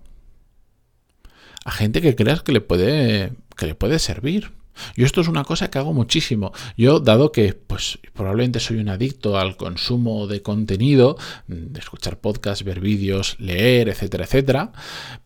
a 1.64 1.70
gente 1.70 2.00
que 2.00 2.16
creas 2.16 2.42
que 2.42 2.52
le 2.52 2.60
puede, 2.60 3.32
que 3.56 3.66
le 3.66 3.74
puede 3.74 3.98
servir. 3.98 4.52
Yo 4.96 5.06
esto 5.06 5.20
es 5.20 5.28
una 5.28 5.44
cosa 5.44 5.70
que 5.70 5.78
hago 5.78 5.92
muchísimo. 5.92 6.52
Yo, 6.76 7.00
dado 7.00 7.32
que 7.32 7.54
pues 7.54 7.98
probablemente 8.12 8.60
soy 8.60 8.78
un 8.78 8.88
adicto 8.88 9.38
al 9.38 9.56
consumo 9.56 10.26
de 10.26 10.42
contenido, 10.42 11.16
de 11.46 11.78
escuchar 11.78 12.18
podcasts, 12.18 12.64
ver 12.64 12.80
vídeos, 12.80 13.36
leer, 13.38 13.88
etcétera, 13.88 14.24
etcétera, 14.24 14.72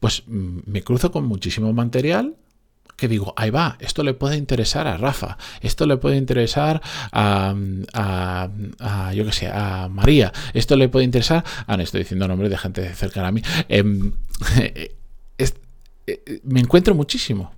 pues 0.00 0.22
mm, 0.26 0.58
me 0.66 0.82
cruzo 0.82 1.10
con 1.10 1.26
muchísimo 1.26 1.72
material 1.72 2.36
que 2.96 3.08
digo, 3.08 3.34
ahí 3.36 3.50
va, 3.50 3.76
esto 3.80 4.02
le 4.02 4.14
puede 4.14 4.36
interesar 4.36 4.86
a 4.86 4.96
Rafa, 4.96 5.36
esto 5.60 5.86
le 5.86 5.98
puede 5.98 6.16
interesar 6.16 6.80
a, 7.12 7.54
a, 7.92 9.12
yo 9.12 9.24
qué 9.26 9.32
sé, 9.32 9.48
a 9.48 9.88
María, 9.90 10.32
esto 10.54 10.76
le 10.76 10.88
puede 10.88 11.04
interesar, 11.04 11.44
ah, 11.66 11.76
no 11.76 11.82
estoy 11.82 12.00
diciendo 12.00 12.26
nombres 12.26 12.50
de 12.50 12.56
gente 12.56 12.94
cercana 12.94 13.28
a 13.28 13.32
mí, 13.32 13.42
em, 13.68 14.12
eh, 14.56 16.40
me 16.44 16.60
encuentro 16.60 16.94
muchísimo. 16.94 17.52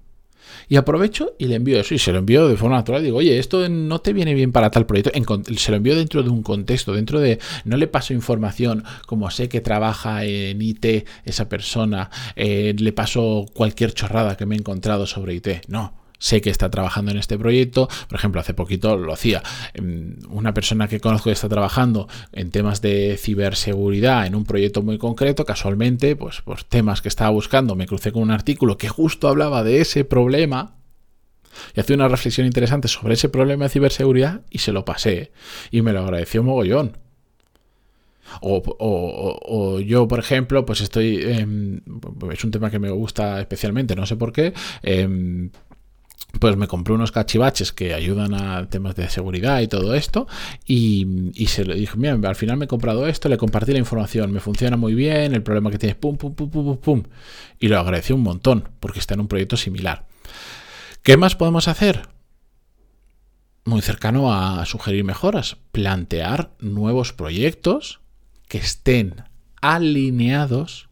Y 0.68 0.76
aprovecho 0.76 1.34
y 1.38 1.46
le 1.46 1.56
envío 1.56 1.80
eso. 1.80 1.94
Y 1.94 1.98
se 1.98 2.12
lo 2.12 2.18
envío 2.18 2.48
de 2.48 2.56
forma 2.56 2.76
natural. 2.76 3.02
Digo, 3.02 3.18
oye, 3.18 3.38
esto 3.38 3.68
no 3.68 4.00
te 4.00 4.12
viene 4.12 4.34
bien 4.34 4.52
para 4.52 4.70
tal 4.70 4.86
proyecto. 4.86 5.10
se 5.56 5.70
lo 5.70 5.76
envío 5.76 5.96
dentro 5.96 6.22
de 6.22 6.30
un 6.30 6.42
contexto, 6.42 6.92
dentro 6.92 7.20
de. 7.20 7.38
No 7.64 7.76
le 7.76 7.86
paso 7.86 8.12
información 8.12 8.84
como 9.06 9.30
sé 9.30 9.48
que 9.48 9.60
trabaja 9.60 10.24
en 10.24 10.60
IT 10.60 11.06
esa 11.24 11.48
persona. 11.48 12.10
Eh, 12.36 12.74
le 12.78 12.92
paso 12.92 13.46
cualquier 13.54 13.92
chorrada 13.92 14.36
que 14.36 14.46
me 14.46 14.54
he 14.54 14.58
encontrado 14.58 15.06
sobre 15.06 15.34
IT. 15.34 15.68
No 15.68 16.07
sé 16.18 16.40
que 16.40 16.50
está 16.50 16.70
trabajando 16.70 17.10
en 17.10 17.18
este 17.18 17.38
proyecto. 17.38 17.88
Por 18.08 18.18
ejemplo, 18.18 18.40
hace 18.40 18.54
poquito 18.54 18.96
lo 18.96 19.12
hacía. 19.12 19.42
Em, 19.74 20.16
una 20.28 20.54
persona 20.54 20.88
que 20.88 21.00
conozco 21.00 21.30
que 21.30 21.34
está 21.34 21.48
trabajando 21.48 22.08
en 22.32 22.50
temas 22.50 22.82
de 22.82 23.16
ciberseguridad 23.18 24.26
en 24.26 24.34
un 24.34 24.44
proyecto 24.44 24.82
muy 24.82 24.98
concreto, 24.98 25.44
casualmente, 25.44 26.16
pues 26.16 26.42
por 26.42 26.64
temas 26.64 27.02
que 27.02 27.08
estaba 27.08 27.30
buscando, 27.30 27.74
me 27.74 27.86
crucé 27.86 28.12
con 28.12 28.22
un 28.22 28.30
artículo 28.30 28.78
que 28.78 28.88
justo 28.88 29.28
hablaba 29.28 29.62
de 29.62 29.80
ese 29.80 30.04
problema. 30.04 30.74
Y 31.74 31.80
hacía 31.80 31.96
una 31.96 32.08
reflexión 32.08 32.46
interesante 32.46 32.86
sobre 32.88 33.14
ese 33.14 33.28
problema 33.28 33.64
de 33.64 33.70
ciberseguridad 33.70 34.42
y 34.50 34.58
se 34.58 34.72
lo 34.72 34.84
pasé. 34.84 35.32
Y 35.70 35.82
me 35.82 35.92
lo 35.92 36.00
agradeció 36.00 36.42
mogollón. 36.42 36.96
O, 38.40 39.80
yo, 39.80 40.06
por 40.06 40.18
ejemplo, 40.18 40.64
pues 40.66 40.80
estoy. 40.80 41.16
es 41.16 42.44
un 42.44 42.50
tema 42.50 42.70
que 42.70 42.78
me 42.78 42.90
gusta 42.90 43.40
especialmente, 43.40 43.96
no 43.96 44.06
sé 44.06 44.16
por 44.16 44.32
qué. 44.32 44.52
Em, 44.82 45.50
pues 46.40 46.56
me 46.56 46.68
compré 46.68 46.94
unos 46.94 47.10
cachivaches 47.10 47.72
que 47.72 47.94
ayudan 47.94 48.34
a 48.34 48.68
temas 48.68 48.94
de 48.94 49.08
seguridad 49.08 49.60
y 49.60 49.68
todo 49.68 49.94
esto. 49.94 50.26
Y, 50.66 51.32
se 51.48 51.64
le 51.64 51.74
dije, 51.74 51.96
mira, 51.96 52.18
al 52.22 52.36
final 52.36 52.56
me 52.56 52.66
he 52.66 52.68
comprado 52.68 53.06
esto, 53.06 53.28
le 53.28 53.38
compartí 53.38 53.72
la 53.72 53.78
información, 53.78 54.32
me 54.32 54.40
funciona 54.40 54.76
muy 54.76 54.94
bien, 54.94 55.34
el 55.34 55.42
problema 55.42 55.70
que 55.70 55.78
tienes, 55.78 55.96
pum, 55.96 56.16
pum, 56.16 56.34
pum, 56.34 56.50
pum, 56.50 56.76
pum, 56.76 57.02
Y 57.58 57.68
lo 57.68 57.78
agradeció 57.78 58.14
un 58.14 58.22
montón, 58.22 58.68
porque 58.80 58.98
está 58.98 59.14
en 59.14 59.20
un 59.20 59.28
proyecto 59.28 59.56
similar. 59.56 60.06
¿Qué 61.02 61.16
más 61.16 61.34
podemos 61.34 61.68
hacer? 61.68 62.08
Muy 63.64 63.82
cercano 63.82 64.32
a 64.32 64.64
sugerir 64.66 65.04
mejoras, 65.04 65.56
plantear 65.72 66.52
nuevos 66.60 67.12
proyectos 67.12 68.00
que 68.48 68.58
estén 68.58 69.24
alineados 69.60 70.87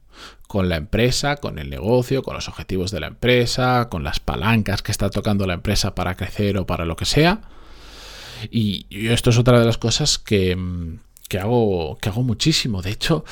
con 0.57 0.71
la 0.71 0.77
empresa, 0.77 1.37
con 1.37 1.59
el 1.59 1.69
negocio, 1.69 2.23
con 2.23 2.33
los 2.33 2.49
objetivos 2.49 2.91
de 2.91 2.99
la 2.99 3.09
empresa, 3.09 3.91
con 3.91 4.03
las 4.03 4.21
palancas 4.21 4.81
que 4.81 4.91
está 4.91 5.11
tocando 5.11 5.47
la 5.47 5.53
empresa 5.53 5.95
para 5.95 6.17
crecer 6.17 6.57
o 6.57 6.67
para 6.67 6.87
lo 6.87 6.97
que 6.97 7.05
sea. 7.05 7.43
Y, 8.51 8.87
esto 9.11 9.29
es 9.29 9.37
otra 9.37 9.61
de 9.61 9.67
las 9.67 9.77
cosas 9.77 10.17
que, 10.17 10.57
hago, 11.39 11.99
que 11.99 12.09
hago 12.09 12.23
muchísimo. 12.23 12.81
De 12.81 12.91
hecho, 12.91 13.27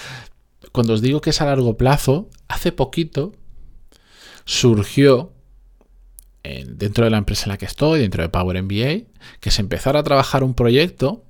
cuando 0.71 0.93
os 0.93 1.01
digo 1.01 1.23
que 1.23 1.31
es 1.31 1.41
a 1.41 1.47
largo 1.47 1.79
plazo, 1.79 2.29
hace 2.47 2.73
poquito 2.73 3.33
surgió 4.45 5.33
dentro 6.43 7.07
de 7.07 7.11
la 7.11 7.17
empresa 7.17 7.47
en 7.47 7.53
la 7.53 7.57
que 7.57 7.65
estoy, 7.65 8.01
dentro 8.01 8.23
de 8.23 8.29
Power 8.29 8.63
MBA, 8.63 9.09
que 9.41 9.51
se 9.51 9.63
empezara 9.63 10.01
a 10.01 10.03
trabajar 10.03 10.45
un 10.45 10.53
proyecto 10.53 11.25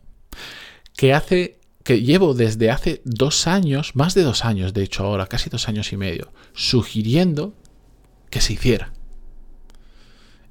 que 0.97 1.15
hace 1.15 1.61
que 1.85 2.01
llevo 2.01 2.33
desde 2.33 2.71
hace 2.71 3.03
dos 3.05 3.47
años, 3.47 3.95
más 3.95 4.15
de 4.15 4.23
dos 4.23 4.45
años, 4.45 4.73
de 4.73 4.83
hecho 4.83 5.05
ahora, 5.05 5.27
casi 5.27 5.51
dos 5.51 5.69
años 5.69 5.93
y 5.93 5.99
medio, 5.99 6.33
sugiriendo 6.55 7.55
que 8.31 8.41
se 8.41 8.55
hiciera. 8.55 8.95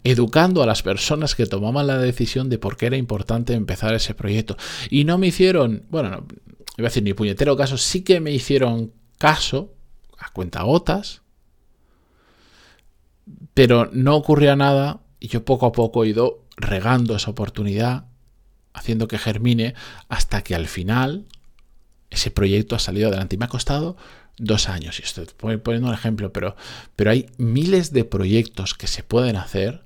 Educando 0.04 0.62
a 0.62 0.68
las 0.68 0.84
personas 0.84 1.34
que 1.34 1.48
tomaban 1.48 1.88
la 1.88 1.98
decisión 1.98 2.50
de 2.50 2.60
por 2.60 2.78
qué 2.78 2.86
era 2.86 2.98
importante 2.98 3.54
empezar 3.54 3.96
ese 3.96 4.14
proyecto. 4.14 4.58
Y 4.92 5.06
no 5.06 5.18
me 5.18 5.28
hicieron, 5.28 5.86
bueno, 5.90 6.10
no, 6.12 6.28
iba 6.78 6.88
a 6.88 6.90
decir 6.90 7.04
ni 7.04 7.14
puñetero 7.14 7.58
caso, 7.58 7.78
sí 7.78 8.02
que 8.04 8.20
me 8.20 8.32
hicieron 8.32 8.94
caso, 9.18 9.74
a 10.20 10.30
cuenta 10.32 10.62
gotas, 10.62 11.24
pero 13.56 13.90
no 13.92 14.16
ocurría 14.16 14.56
nada 14.56 15.02
y 15.20 15.30
yo 15.30 15.44
poco 15.46 15.66
a 15.66 15.72
poco 15.72 16.04
he 16.04 16.10
ido 16.10 16.46
regando 16.58 17.16
esa 17.16 17.32
oportunidad 17.32 18.06
haciendo 18.74 19.08
que 19.08 19.18
germine 19.18 19.76
hasta 20.10 20.44
que 20.44 20.56
al 20.56 20.68
final 20.68 21.26
ese 22.10 22.32
proyecto 22.32 22.76
ha 22.76 22.80
salido 22.80 23.10
adelante. 23.10 23.36
Y 23.36 23.40
me 23.40 23.46
ha 23.46 23.50
costado 23.50 23.98
dos 24.38 24.70
años. 24.70 25.00
Y 25.00 25.04
estoy 25.04 25.26
poniendo 25.58 25.88
un 25.88 25.94
ejemplo, 25.94 26.32
pero, 26.32 26.56
pero 26.96 27.12
hay 27.12 27.28
miles 27.38 27.92
de 27.94 28.06
proyectos 28.06 28.74
que 28.74 28.88
se 28.88 29.04
pueden 29.04 29.36
hacer 29.36 29.84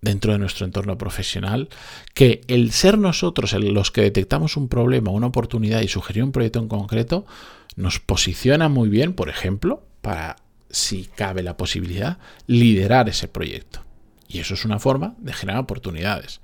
dentro 0.00 0.32
de 0.32 0.38
nuestro 0.38 0.66
entorno 0.66 0.98
profesional, 0.98 1.68
que 2.12 2.40
el 2.48 2.72
ser 2.72 2.98
nosotros 2.98 3.52
los 3.52 3.92
que 3.92 4.00
detectamos 4.00 4.56
un 4.56 4.68
problema, 4.68 5.12
una 5.12 5.28
oportunidad 5.28 5.80
y 5.80 5.88
sugerir 5.88 6.24
un 6.24 6.32
proyecto 6.32 6.58
en 6.58 6.66
concreto, 6.66 7.24
nos 7.76 8.00
posiciona 8.00 8.68
muy 8.68 8.88
bien, 8.88 9.14
por 9.14 9.28
ejemplo, 9.28 9.86
para, 10.00 10.36
si 10.70 11.04
cabe 11.04 11.44
la 11.44 11.56
posibilidad, 11.56 12.18
liderar 12.48 13.08
ese 13.08 13.28
proyecto. 13.28 13.84
Y 14.32 14.38
eso 14.38 14.54
es 14.54 14.64
una 14.64 14.78
forma 14.78 15.14
de 15.18 15.32
generar 15.32 15.60
oportunidades. 15.60 16.40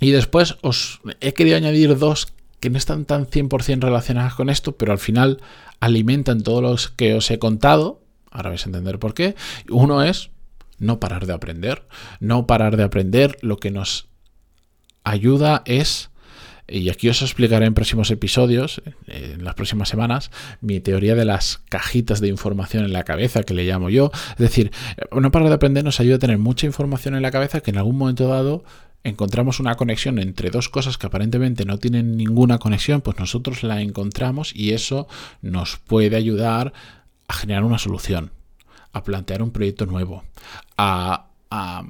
y 0.00 0.10
después 0.10 0.56
os 0.62 1.00
he 1.20 1.34
querido 1.34 1.56
añadir 1.56 1.96
dos 1.98 2.28
que 2.60 2.70
no 2.70 2.78
están 2.78 3.04
tan 3.04 3.26
100% 3.26 3.80
relacionadas 3.80 4.34
con 4.34 4.48
esto, 4.48 4.76
pero 4.76 4.92
al 4.92 4.98
final 4.98 5.40
alimentan 5.80 6.42
todos 6.42 6.62
los 6.62 6.88
que 6.88 7.14
os 7.14 7.30
he 7.30 7.38
contado. 7.38 8.00
Ahora 8.30 8.50
vais 8.50 8.64
a 8.64 8.68
entender 8.68 8.98
por 8.98 9.14
qué. 9.14 9.36
Uno 9.68 10.02
es 10.02 10.30
no 10.78 10.98
parar 10.98 11.26
de 11.26 11.34
aprender. 11.34 11.86
No 12.20 12.46
parar 12.46 12.76
de 12.76 12.84
aprender 12.84 13.36
lo 13.42 13.58
que 13.58 13.70
nos 13.70 14.08
ayuda 15.04 15.62
es 15.66 16.10
y 16.68 16.90
aquí 16.90 17.08
os 17.08 17.22
explicaré 17.22 17.66
en 17.66 17.74
próximos 17.74 18.10
episodios, 18.10 18.82
en 19.06 19.44
las 19.44 19.54
próximas 19.54 19.88
semanas, 19.88 20.30
mi 20.60 20.80
teoría 20.80 21.14
de 21.14 21.24
las 21.24 21.58
cajitas 21.68 22.20
de 22.20 22.28
información 22.28 22.84
en 22.84 22.92
la 22.92 23.04
cabeza, 23.04 23.42
que 23.44 23.54
le 23.54 23.64
llamo 23.64 23.88
yo. 23.88 24.10
Es 24.30 24.38
decir, 24.38 24.72
no 25.12 25.30
parar 25.30 25.48
de 25.48 25.54
aprender 25.54 25.84
nos 25.84 26.00
ayuda 26.00 26.16
a 26.16 26.20
tener 26.20 26.38
mucha 26.38 26.66
información 26.66 27.14
en 27.14 27.22
la 27.22 27.30
cabeza 27.30 27.60
que 27.60 27.70
en 27.70 27.78
algún 27.78 27.96
momento 27.96 28.28
dado 28.28 28.64
encontramos 29.04 29.60
una 29.60 29.76
conexión 29.76 30.18
entre 30.18 30.50
dos 30.50 30.68
cosas 30.68 30.98
que 30.98 31.06
aparentemente 31.06 31.64
no 31.64 31.78
tienen 31.78 32.16
ninguna 32.16 32.58
conexión, 32.58 33.00
pues 33.00 33.18
nosotros 33.18 33.62
la 33.62 33.80
encontramos 33.80 34.52
y 34.54 34.72
eso 34.72 35.06
nos 35.42 35.76
puede 35.76 36.16
ayudar 36.16 36.72
a 37.28 37.34
generar 37.34 37.62
una 37.62 37.78
solución, 37.78 38.32
a 38.92 39.04
plantear 39.04 39.42
un 39.42 39.52
proyecto 39.52 39.86
nuevo, 39.86 40.24
a, 40.76 41.26
a, 41.50 41.84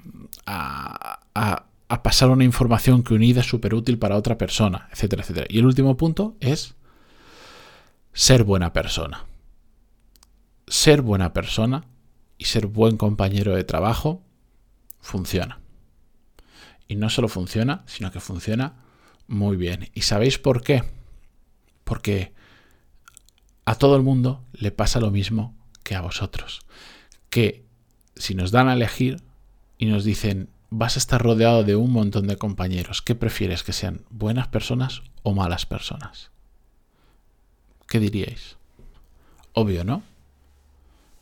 a 0.44 1.20
a 1.36 1.64
pasar 1.88 2.30
una 2.30 2.44
información 2.44 3.02
que 3.02 3.14
unida 3.14 3.40
es 3.40 3.46
súper 3.46 3.74
útil 3.74 3.98
para 3.98 4.16
otra 4.16 4.38
persona, 4.38 4.88
etcétera, 4.92 5.22
etcétera. 5.22 5.46
Y 5.48 5.58
el 5.58 5.66
último 5.66 5.96
punto 5.96 6.36
es 6.40 6.74
ser 8.12 8.44
buena 8.44 8.72
persona. 8.72 9.24
Ser 10.66 11.02
buena 11.02 11.32
persona 11.32 11.84
y 12.38 12.46
ser 12.46 12.66
buen 12.66 12.96
compañero 12.96 13.54
de 13.54 13.64
trabajo 13.64 14.22
funciona. 15.00 15.60
Y 16.88 16.96
no 16.96 17.08
solo 17.08 17.28
funciona, 17.28 17.84
sino 17.86 18.10
que 18.10 18.20
funciona 18.20 18.74
muy 19.28 19.56
bien. 19.56 19.90
¿Y 19.94 20.02
sabéis 20.02 20.38
por 20.38 20.62
qué? 20.62 20.82
Porque 21.84 22.32
a 23.64 23.76
todo 23.76 23.96
el 23.96 24.02
mundo 24.02 24.44
le 24.52 24.70
pasa 24.70 25.00
lo 25.00 25.10
mismo 25.10 25.54
que 25.82 25.94
a 25.94 26.00
vosotros. 26.00 26.60
Que 27.30 27.64
si 28.16 28.34
nos 28.34 28.50
dan 28.50 28.68
a 28.68 28.74
elegir 28.74 29.22
y 29.78 29.86
nos 29.86 30.04
dicen, 30.04 30.48
vas 30.70 30.96
a 30.96 30.98
estar 30.98 31.22
rodeado 31.22 31.64
de 31.64 31.76
un 31.76 31.92
montón 31.92 32.26
de 32.26 32.36
compañeros. 32.36 33.02
¿Qué 33.02 33.14
prefieres? 33.14 33.62
¿Que 33.62 33.72
sean 33.72 34.04
buenas 34.10 34.48
personas 34.48 35.02
o 35.22 35.34
malas 35.34 35.66
personas? 35.66 36.30
¿Qué 37.86 38.00
diríais? 38.00 38.56
Obvio, 39.52 39.84
¿no? 39.84 40.02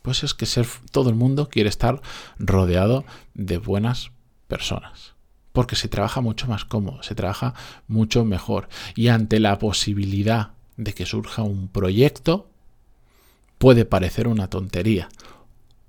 Pues 0.01 0.23
es 0.23 0.33
que 0.33 0.45
ser, 0.45 0.67
todo 0.91 1.09
el 1.09 1.15
mundo 1.15 1.49
quiere 1.49 1.69
estar 1.69 2.01
rodeado 2.37 3.05
de 3.33 3.57
buenas 3.57 4.11
personas. 4.47 5.13
Porque 5.51 5.75
se 5.75 5.87
trabaja 5.87 6.21
mucho 6.21 6.47
más 6.47 6.65
cómodo, 6.65 7.01
se 7.01 7.15
trabaja 7.15 7.53
mucho 7.87 8.25
mejor. 8.25 8.67
Y 8.95 9.07
ante 9.07 9.39
la 9.39 9.57
posibilidad 9.57 10.51
de 10.77 10.93
que 10.93 11.05
surja 11.05 11.43
un 11.43 11.69
proyecto, 11.69 12.49
puede 13.57 13.85
parecer 13.85 14.27
una 14.27 14.49
tontería. 14.49 15.07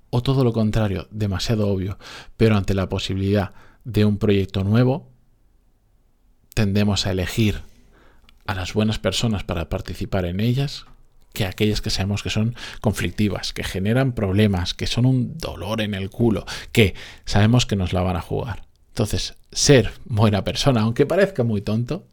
O 0.09 0.23
todo 0.23 0.43
lo 0.43 0.53
contrario, 0.53 1.07
demasiado 1.11 1.67
obvio. 1.67 1.97
Pero 2.37 2.57
ante 2.57 2.73
la 2.73 2.89
posibilidad 2.89 3.51
de 3.83 4.05
un 4.05 4.17
proyecto 4.17 4.63
nuevo, 4.63 5.09
tendemos 6.53 7.05
a 7.05 7.11
elegir 7.11 7.61
a 8.45 8.55
las 8.55 8.73
buenas 8.73 8.99
personas 8.99 9.43
para 9.43 9.69
participar 9.69 10.25
en 10.25 10.39
ellas 10.39 10.85
que 11.33 11.45
aquellas 11.45 11.81
que 11.81 11.91
sabemos 11.91 12.23
que 12.23 12.31
son 12.31 12.55
conflictivas, 12.81 13.53
que 13.53 13.63
generan 13.63 14.13
problemas, 14.13 14.73
que 14.73 14.87
son 14.87 15.05
un 15.05 15.37
dolor 15.37 15.81
en 15.81 15.93
el 15.93 16.09
culo, 16.09 16.45
que 16.71 16.95
sabemos 17.25 17.65
que 17.67 17.75
nos 17.75 17.93
la 17.93 18.01
van 18.01 18.15
a 18.15 18.21
jugar. 18.21 18.63
Entonces, 18.89 19.35
ser 19.51 19.91
buena 20.05 20.43
persona, 20.43 20.81
aunque 20.81 21.05
parezca 21.05 21.43
muy 21.43 21.61
tonto, 21.61 22.07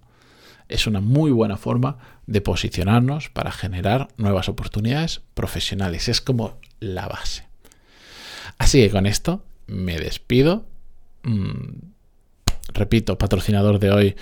es 0.69 0.87
una 0.87 1.01
muy 1.01 1.31
buena 1.31 1.57
forma 1.57 1.97
de 2.27 2.43
posicionarnos 2.43 3.31
para 3.31 3.51
generar 3.51 4.09
nuevas 4.19 4.51
oportunidades 4.51 5.23
profesionales. 5.33 6.09
Es 6.09 6.21
como 6.21 6.59
la 6.81 7.09
base. 7.09 7.47
Así 8.59 8.81
que 8.81 8.91
con 8.91 9.07
esto 9.07 9.45
me 9.67 9.99
despido. 9.99 10.67
Mm, 11.23 11.93
repito, 12.73 13.19
patrocinador 13.19 13.79
de 13.79 13.91
hoy, 13.91 14.17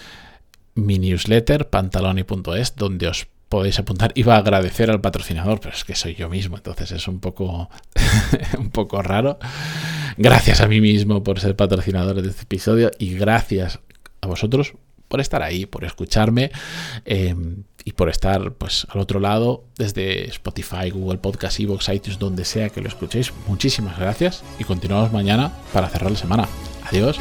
mi 0.74 0.98
newsletter, 0.98 1.68
pantaloni.es, 1.68 2.76
donde 2.76 3.08
os 3.08 3.26
podéis 3.48 3.78
apuntar. 3.78 4.12
Iba 4.14 4.36
a 4.36 4.38
agradecer 4.38 4.90
al 4.90 5.00
patrocinador, 5.00 5.60
pero 5.60 5.74
es 5.74 5.84
que 5.84 5.94
soy 5.94 6.14
yo 6.14 6.28
mismo, 6.30 6.56
entonces 6.56 6.90
es 6.92 7.06
un 7.08 7.20
poco, 7.20 7.68
un 8.58 8.70
poco 8.70 9.02
raro. 9.02 9.38
Gracias 10.16 10.60
a 10.60 10.68
mí 10.68 10.80
mismo 10.80 11.22
por 11.22 11.40
ser 11.40 11.56
patrocinador 11.56 12.22
de 12.22 12.28
este 12.30 12.42
episodio 12.42 12.90
y 12.98 13.14
gracias 13.14 13.80
a 14.20 14.26
vosotros 14.26 14.74
por 15.12 15.21
estar 15.21 15.42
ahí, 15.42 15.66
por 15.66 15.85
escucharme 15.85 16.50
em, 17.04 17.64
y 17.85 17.92
por 17.92 18.09
estar 18.09 18.52
pues 18.54 18.87
al 18.88 18.99
otro 18.99 19.21
lado 19.21 19.64
desde 19.76 20.26
Spotify, 20.28 20.88
Google 20.88 21.19
Podcast, 21.19 21.61
Evox, 21.61 21.90
iTunes, 21.90 22.19
donde 22.19 22.47
sea 22.47 22.71
que 22.71 22.81
lo 22.81 22.88
escuchéis. 22.88 23.31
Muchísimas 23.47 23.99
gracias 23.99 24.42
y 24.59 24.64
continuamos 24.64 25.12
mañana 25.12 25.52
para 25.75 25.90
cerrar 25.90 26.12
la 26.12 26.16
semana. 26.16 26.49
Adiós. 26.90 27.19